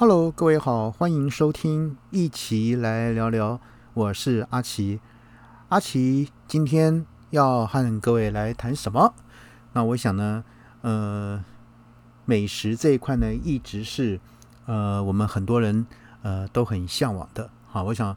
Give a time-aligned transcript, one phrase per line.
[0.00, 3.60] Hello，各位好，欢迎收听，一起来聊聊。
[3.92, 4.98] 我是阿奇，
[5.68, 9.12] 阿奇今天要和各位来谈什么？
[9.74, 10.42] 那我想呢，
[10.80, 11.44] 呃，
[12.24, 14.18] 美食这一块呢，一直是
[14.64, 15.86] 呃我们很多人
[16.22, 17.50] 呃都很向往的。
[17.66, 18.16] 好，我想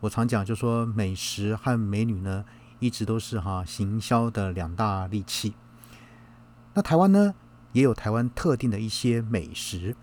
[0.00, 2.44] 我常讲，就说美食和美女呢，
[2.80, 5.54] 一直都是哈行销的两大利器。
[6.74, 7.34] 那台湾呢，
[7.72, 9.96] 也有台湾特定的一些美食。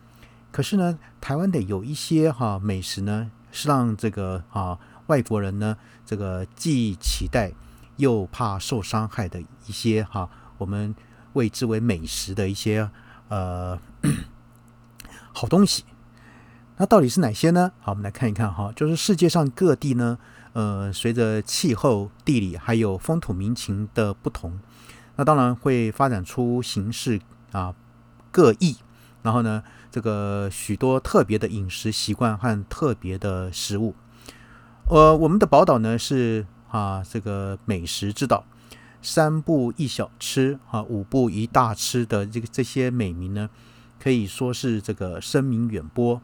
[0.55, 7.51] 可是呢，台湾的有一些哈美食呢，是让这个啊外国人呢，这个既期待
[7.97, 10.95] 又怕受伤害的一些哈，我们
[11.33, 12.89] 谓之为美食的一些
[13.27, 13.77] 呃
[15.35, 15.83] 好东西。
[16.77, 17.73] 那到底是哪些呢？
[17.81, 20.17] 好，我们来看一看哈，就是世界上各地呢，
[20.53, 24.57] 呃，随着气候、地理还有风土民情的不同，
[25.17, 27.19] 那当然会发展出形式
[27.51, 27.75] 啊
[28.31, 28.77] 各异。
[29.21, 29.63] 然后呢，
[29.95, 33.95] 这个许多特别的饮食习惯和特别的食物，
[34.89, 38.43] 呃，我们的宝岛呢是啊，这个美食之岛，
[39.01, 43.49] 三步一小吃啊，五步一大吃的这个这些美名呢，
[43.97, 46.21] 可以说是这个声名远播，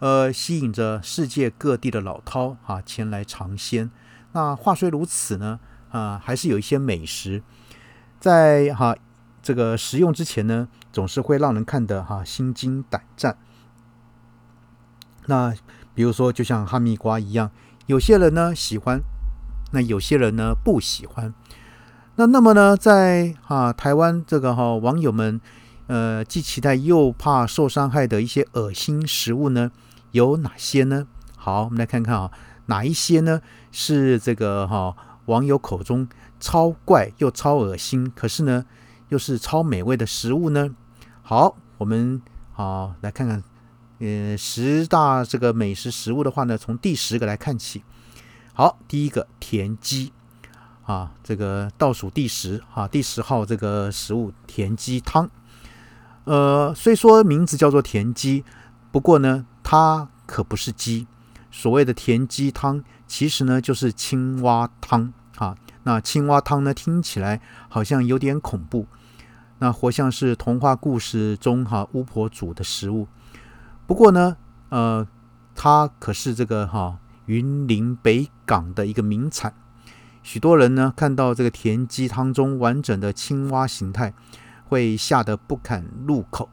[0.00, 3.92] 呃，吸引着世界各地的老饕啊前来尝鲜。
[4.32, 5.60] 那话虽如此呢，
[5.92, 7.44] 啊，还是有一些美食
[8.18, 8.96] 在哈。
[9.40, 10.68] 这个食用之前呢，
[10.98, 13.38] 总是会让人看得哈心惊胆战。
[15.26, 15.54] 那
[15.94, 17.52] 比如说，就像哈密瓜一样，
[17.86, 19.00] 有些人呢喜欢，
[19.70, 21.32] 那有些人呢不喜欢。
[22.16, 25.40] 那那么呢，在啊台湾这个哈网友们，
[25.86, 29.70] 呃既期待又怕受伤害的一些恶心食物呢，
[30.10, 31.06] 有哪些呢？
[31.36, 32.32] 好，我们来看看啊，
[32.66, 33.40] 哪一些呢
[33.70, 34.96] 是这个哈
[35.26, 36.08] 网友口中
[36.40, 38.64] 超怪又超恶心，可是呢？
[39.10, 40.68] 又是超美味的食物呢？
[41.30, 42.22] 好，我们
[42.54, 43.44] 好来看看，
[43.98, 47.84] 呃，十大这个美食食物的话呢，从第十个来看起。
[48.54, 50.10] 好，第一个田鸡
[50.86, 55.28] 啊，这个倒数第十啊，第十号这个食物田鸡汤。
[56.24, 58.42] 呃，虽说名字叫做田鸡，
[58.90, 61.06] 不过呢，它可不是鸡。
[61.50, 65.54] 所谓的田鸡汤，其实呢就是青蛙汤啊。
[65.82, 68.86] 那青蛙汤呢，听起来好像有点恐怖。
[69.60, 73.08] 那活像是童话故事中哈巫婆煮的食物，
[73.86, 74.36] 不过呢，
[74.68, 75.06] 呃，
[75.54, 79.52] 它可是这个哈云林北港的一个名产。
[80.22, 84.14] 许多人呢看到这个田鸡汤中完整的青蛙形态，
[84.68, 86.48] 会吓得不敢入口。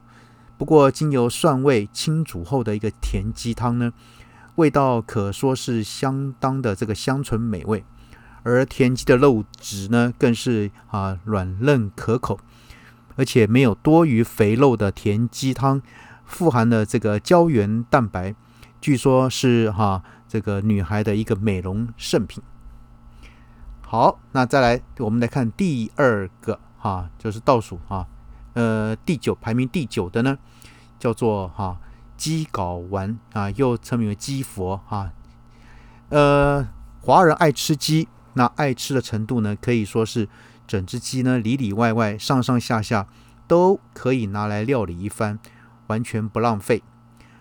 [0.58, 3.92] 不过经由蒜味清煮后的一个田鸡汤呢，
[4.54, 7.84] 味道可说是相当的这个香醇美味，
[8.42, 12.40] 而田鸡的肉质呢更是啊软嫩可口。
[13.16, 15.80] 而且没有多余肥肉的甜鸡汤，
[16.24, 18.34] 富含了这个胶原蛋白，
[18.80, 22.42] 据说是哈这个女孩的一个美容圣品。
[23.80, 28.06] 好，那再来我们来看第二个哈，就是倒数哈，
[28.52, 30.36] 呃第九排名第九的呢，
[30.98, 31.80] 叫做哈
[32.16, 35.12] 鸡睾丸啊，又称为鸡佛啊。
[36.10, 36.68] 呃，
[37.00, 40.28] 华人爱吃鸡，那爱吃的程度呢，可以说是。
[40.66, 43.06] 整只鸡呢，里里外外、上上下下
[43.46, 45.38] 都可以拿来料理一番，
[45.86, 46.82] 完全不浪费。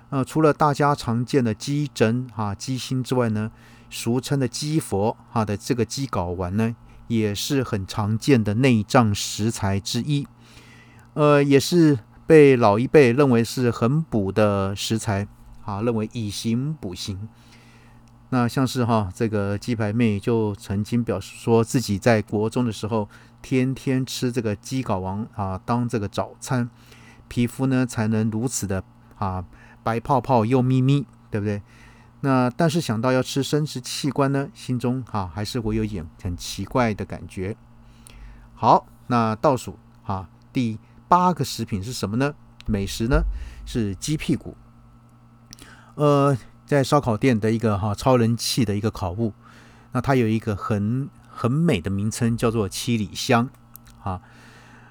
[0.10, 3.52] 呃，除了大家常见的鸡胗、哈鸡心之外呢，
[3.90, 6.76] 俗称的鸡佛哈的这个鸡睾丸呢，
[7.08, 10.28] 也是很常见的内脏食材之一。
[11.16, 15.28] 呃，也是被老一辈认为是很补的食材，
[15.64, 17.28] 啊，认为以形补形。
[18.30, 23.08] 那像是哈这个鸡排妹就曾经表示说自己在国中的时候
[23.42, 26.70] 天天吃这个鸡睾丸啊当这个早餐，
[27.28, 28.84] 皮肤呢才能如此的
[29.18, 29.46] 啊
[29.84, 31.62] 白泡泡又咪咪，对不对？
[32.22, 37.56] 那但是想到要吃生殖器官呢，心中哈还是会有一点很奇怪的感觉。
[38.56, 42.34] 好，那倒数哈第八个食品是什么呢？
[42.66, 43.22] 美食呢
[43.66, 44.58] 是鸡屁股，
[45.94, 46.36] 呃。
[46.66, 49.34] 在烧烤店的一个哈超人气的一个烤物，
[49.92, 53.48] 那它有一个很很美的名称，叫做七里香
[54.02, 54.20] 啊。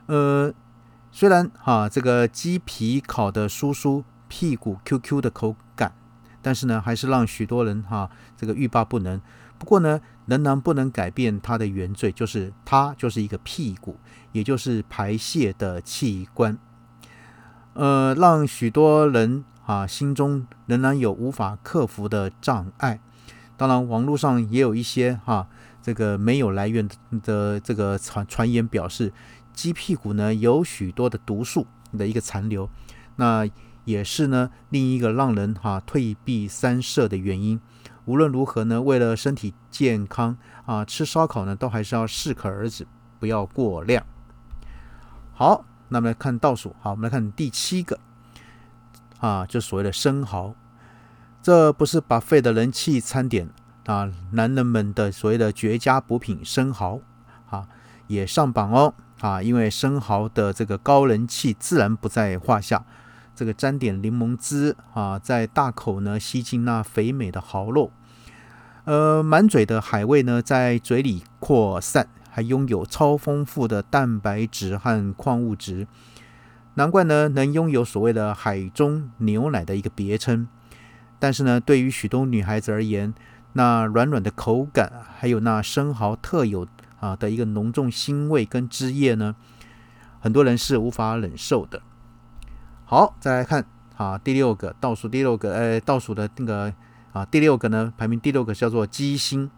[0.07, 0.53] 呃，
[1.11, 5.93] 虽然哈这个鸡皮烤的酥酥，屁股 Q Q 的口感，
[6.41, 9.21] 但是呢，还是让许多人哈这个欲罢不能。
[9.59, 13.99] 不过呢，仍然不能改变它的原罪，就是它就是一个屁股，
[14.31, 16.57] 也就是排泄的器官。
[17.73, 19.45] 呃，让许多人。
[19.67, 23.01] 啊，心中仍然有无法克服的障碍。
[23.57, 25.47] 当然，网络上也有一些哈，
[25.81, 26.89] 这个没有来源
[27.23, 29.13] 的这个传传言，表示
[29.53, 31.67] 鸡屁股呢有许多的毒素
[31.97, 32.69] 的一个残留。
[33.17, 33.49] 那
[33.85, 37.61] 也是呢另一个让人哈退避三舍的原因。
[38.07, 40.37] 无论如何呢，为了身体健康
[40.67, 42.87] 啊，吃烧烤呢都还是要适可而止，
[43.19, 44.05] 不要过量。
[45.33, 47.99] 好，那么来看倒数，好，我们来看第七个
[49.25, 50.55] 啊，就所谓的生蚝，
[51.43, 53.49] 这不是把肺的人气餐点
[53.87, 57.01] 啊，男人们的所谓的绝佳补品生蚝
[57.49, 57.67] 啊，
[58.07, 62.85] 也上榜哦啊，因为生蚝的这个高人气自然不在话下。
[63.35, 67.91] 这个沾点柠檬汁啊，在大口呢吸进那肥美的蚝肉，
[68.85, 75.89] 呃，满嘴的海味呢在嘴里扩散，还拥有超丰富的蛋白质和矿物质，
[76.75, 80.47] 难怪呢能拥有所谓的“海中牛奶”的一个别称。
[81.19, 83.15] 但是呢，对于许多女孩子而言，
[83.55, 86.67] 那软软的口感，还有那生蚝特有
[87.01, 89.37] 啊的一个浓重腥味跟汁液呢，
[90.21, 91.81] 很多人是无法忍受的。
[92.85, 93.65] 好，再来看
[93.97, 96.75] 啊，第六个倒数第六个，呃，倒数的那个
[97.13, 99.51] 啊，第六个呢，排名第六个叫做鸡心，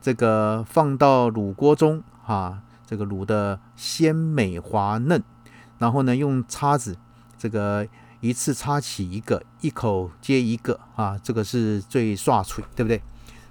[0.00, 5.22] 这个放到卤锅中啊，这个卤的鲜美滑嫩，
[5.80, 6.96] 然后呢，用叉子
[7.36, 7.88] 这个
[8.20, 13.02] 一次叉起一个，一口接一个啊，这个是最刷脆，对不对？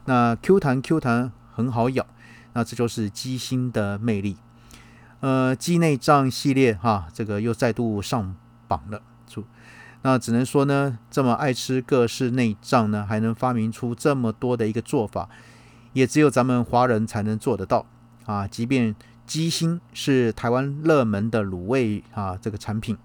[0.05, 2.07] 那 Q 弹 Q 弹很好咬，
[2.53, 4.37] 那这就是鸡心的魅力。
[5.19, 8.37] 呃，鸡内脏系列哈，这个又再度上。
[8.69, 9.01] 榜了，
[10.03, 15.27] 那只能说呢，这么爱吃各式内脏呢，还能发明出这么多的一个做法，
[15.93, 17.87] 也只有咱们华人才能做得到
[18.27, 18.47] 啊！
[18.47, 18.95] 即便
[19.29, 22.97] 鸡心是台湾热门的卤味啊，这个产品，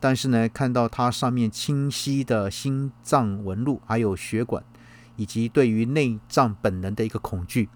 [0.00, 4.64] 但是呢，看到它上面清晰的心脏纹路，还有血管，
[5.16, 7.68] 以及对于内脏本能的一个恐惧，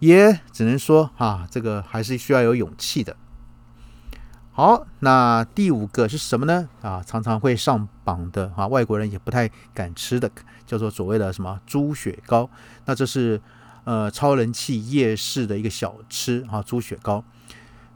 [0.00, 3.16] 也只能说啊，这个还是需要有勇气的。
[4.50, 6.68] 好，那第五个是什么呢？
[6.82, 10.28] 啊，常常会上榜的啊，外国人也不太敢吃的，
[10.66, 12.50] 叫做所谓的什么猪血糕。
[12.86, 13.40] 那这是
[13.88, 17.24] 呃超人气夜市的一个小吃啊，猪血糕。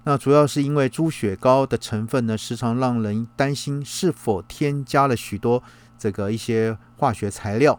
[0.05, 5.62] 那主要是因为猪血糕的成分呢，时常让人担心是否添加了许多
[5.99, 7.79] 这个一些化学材料，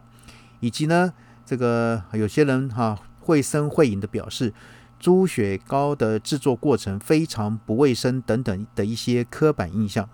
[0.59, 1.11] 以及呢，
[1.43, 4.53] 这个有些人哈绘声绘影的表示。
[4.99, 10.07] 猪血糕的制作过程非常不卫生等等的一些刻板印象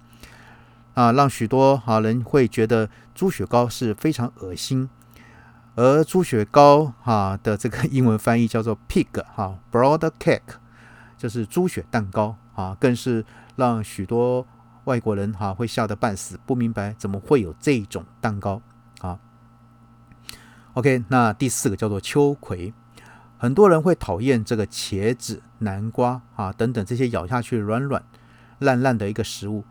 [0.95, 4.89] 啊，让许多哈人会觉得猪血糕是非常恶心。
[5.79, 10.41] 而猪血糕哈的这个英文翻译叫做 pig 哈 broad cake，
[11.17, 13.23] 就是猪血蛋糕啊，更是
[13.55, 14.45] 让许多
[14.83, 18.61] 外国人哈会吓得半死，不明白怎么会有这种蛋糕
[18.99, 19.19] 啊。
[20.73, 22.73] OK，那第四个叫做秋葵。
[23.37, 28.03] 很多人会讨厌这个茄子、南瓜啊等等这些咬下去软软
[28.59, 29.63] 烂烂的一个食物，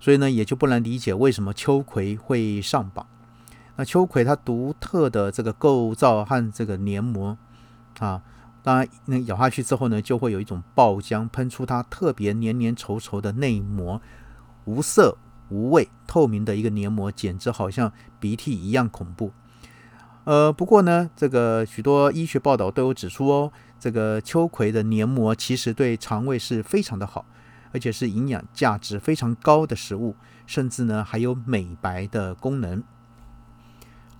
[0.00, 3.06] 所以呢，也就不难理解为什么秋葵会上榜。
[3.76, 7.36] 那秋葵它独特的这个构造和这个黏膜
[7.98, 8.22] 啊，
[8.62, 14.00] 当然那咬下去之后呢，就会有一种爆浆喷出它特别黏黏稠稠的内膜，
[14.66, 15.16] 无色
[15.48, 19.32] 无味、透明的一个黏膜，简直好像鼻涕一样恐怖。
[20.24, 27.24] 呃，不过呢，这个许多医学报道都有指出哦，这个秋葵的黏膜其实对肠胃是非常的好，
[27.72, 30.14] 而且是营养价值非常高的食物，
[30.46, 32.82] 甚至呢还有美白的功能。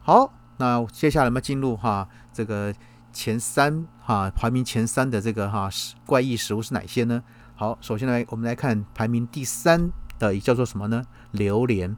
[0.04, 2.74] 好，那接下来我们进入哈这个
[3.12, 5.70] 前三哈排名前三的这个哈
[6.04, 7.22] 怪异食物是哪些呢？
[7.54, 11.04] 好，首先来我们来看排名第三的叫做什么呢？
[11.30, 11.96] 榴莲。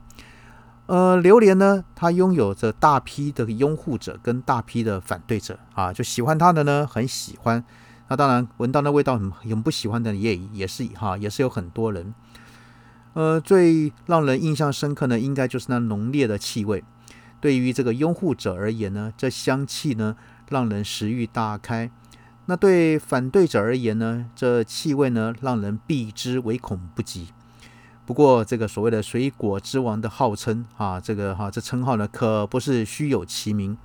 [0.85, 7.65] 呃，榴莲呢，它拥有着大批的拥护者跟大批的反对者啊，就喜欢它的呢，很喜欢。
[8.09, 12.13] 那当然，闻到那味道很很不喜欢的也也是哈，也是有很多人。
[13.15, 16.85] 呃，最让人印象深刻呢，应该就是那浓烈的气味。
[17.45, 20.17] 对于这个拥护者而言呢，这香气呢，
[20.49, 21.91] 让人食欲大开。
[22.47, 27.29] 那对反对者而言呢，这气味呢，让人避之唯恐不及。
[28.07, 33.77] 不过，这个所谓的“水果之王”的号称啊，这个哈这称号呢，可不是虚有其名。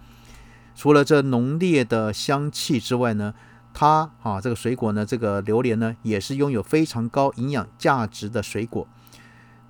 [0.73, 3.33] 除了这浓烈的香气之外呢，
[3.73, 8.87] 它啊这个水果呢，这个榴莲呢，也是拥有非常高营养价值的水果。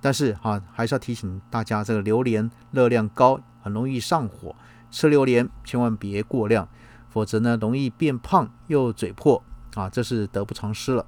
[0.00, 4.54] 但是啊，还是要提醒大家，这个榴莲热量高，很容易上火。
[4.90, 6.68] 吃榴莲千万别过量，
[7.08, 9.42] 否则呢，容易变胖又嘴破
[9.74, 11.06] 啊，这是得不偿失了。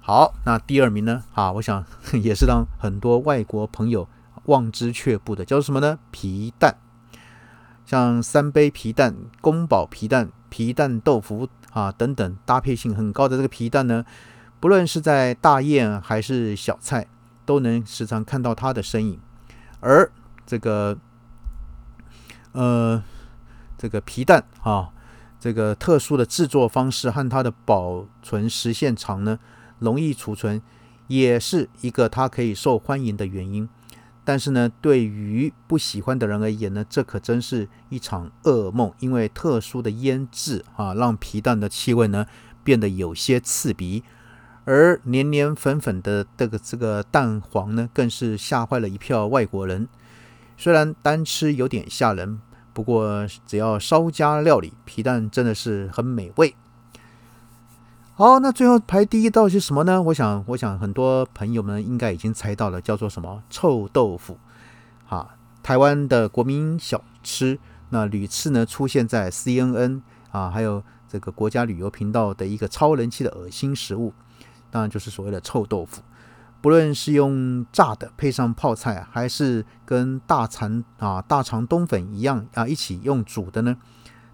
[0.00, 1.24] 好，那第二名呢？
[1.34, 4.06] 啊，我想 也是让很多外国朋友
[4.44, 5.98] 望之却步的，叫什么呢？
[6.10, 6.76] 皮蛋，
[7.86, 14.04] 像三杯皮蛋、宫保皮蛋、皮蛋豆腐啊等等，搭配性很高的这个皮蛋呢，
[14.60, 17.08] 不论是在大宴还是小菜，
[17.46, 19.18] 都能时常看到它的身影。
[19.80, 20.12] 而
[20.46, 20.96] 这个
[22.52, 23.02] 呃
[23.76, 24.92] 这个皮蛋啊，
[25.38, 29.38] 这个特殊的制作方式和它的保存时限长呢，
[29.80, 30.62] 容易储存，
[31.08, 33.68] 也是一个它可以受欢迎的原因。
[34.24, 42.26] 但是呢，对于不喜欢的人而言呢，这可真是一场噩梦，因为特殊的腌制啊，让皮蛋的气味呢
[42.64, 44.02] 变得有些刺鼻，
[44.64, 49.86] 而黏黏粉粉的这个这个蛋黄呢，更是吓坏了一票外国人。
[50.56, 52.40] 虽然单吃有点吓人，
[52.72, 56.54] 不过只要稍加料理，皮蛋真的是很美味。
[58.14, 60.00] 好，那最后排第一道是什么呢？
[60.00, 64.38] 我想，我想很多朋友们应该已经猜到了，叫做什么臭豆腐。
[65.06, 67.58] 啊，台湾的国民小吃，
[67.90, 74.14] 那屡次呢出现在 CNN 啊，还有这个国家旅游频道的一个超人气的恶心食物，
[74.70, 76.00] 当然就是所谓的臭豆腐。
[76.60, 83.76] 不论是用炸的配上泡菜，还是跟大肠啊大肠冬粉一样啊一起用煮的呢，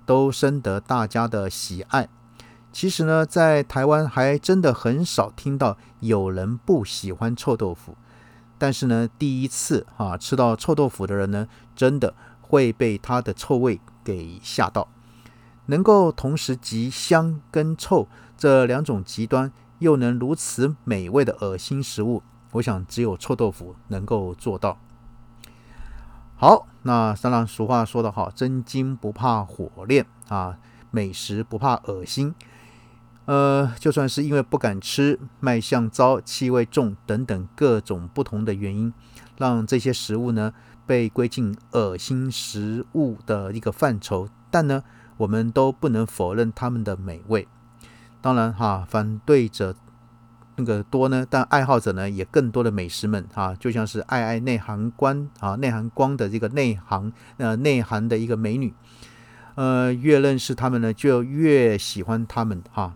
[0.07, 2.09] 都深得大家的喜爱。
[2.73, 7.97] 其实呢，在台湾还真的很少听到有人不喜欢臭豆腐，
[8.57, 14.89] 但是呢，第一次啊吃到臭豆腐的人呢，真的会被它的臭味给吓到。
[15.67, 22.23] 能够同时集香跟臭这两种极端，又能如此美味的恶心食物，
[22.53, 24.79] 我想只有臭豆腐能够做到。
[26.37, 30.59] 好，那当然俗话说得好，真金不怕火炼啊，
[30.91, 32.35] 美食不怕恶心。
[33.27, 38.93] 呃，就算是因为不敢吃、卖相糟、气味重等等各种不同的原因，
[39.37, 40.53] 让这些食物呢
[40.85, 44.83] 被归进恶心食物的一个范畴，但呢，
[45.19, 47.47] 我们都不能否认它们的美味。
[48.23, 49.75] 当然哈，反对者
[50.57, 58.73] 那个多呢，但爱好者呢也更多的美食们哈，就像是爱爱内涵光啊，内涵光的这个内行呃内涵的一个美女，
[59.57, 62.95] 呃，越认识他们呢，就越喜欢他们哈。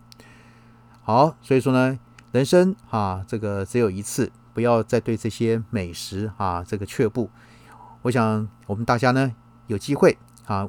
[1.02, 1.98] 好，所以说呢，
[2.32, 7.30] 人生啊，这个只有一次，不要再对这些美食啊这个却步。
[8.02, 9.34] 我想我们大家呢
[9.66, 10.68] 有机会啊，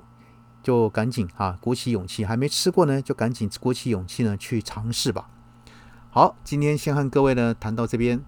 [0.68, 5.30] 就赶紧啊鼓起勇气，还没吃过呢，就赶紧鼓起勇气呢去尝试吧。
[6.10, 8.20] 好，今天先和各位呢谈到这边，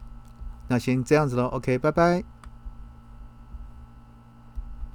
[0.70, 2.39] 那先这样子喽，OK，拜拜。